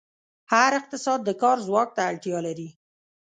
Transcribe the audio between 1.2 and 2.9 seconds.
د کار ځواک ته اړتیا لري.